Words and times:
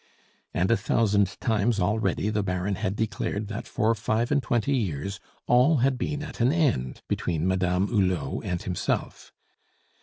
And 0.51 0.71
a 0.71 0.77
thousand 0.77 1.39
times 1.39 1.79
already 1.79 2.29
the 2.31 2.41
Baron 2.41 2.73
had 2.73 2.95
declared 2.95 3.49
that 3.49 3.67
for 3.67 3.93
five 3.93 4.31
and 4.31 4.41
twenty 4.41 4.75
years 4.75 5.19
all 5.45 5.77
had 5.85 5.99
been 5.99 6.23
at 6.23 6.41
an 6.41 6.51
end 6.51 7.03
between 7.07 7.47
Madame 7.47 7.87
Hulot 7.87 8.43
and 8.43 8.63
himself. 8.63 9.31